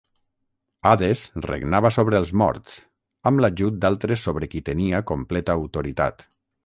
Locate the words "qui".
4.55-4.63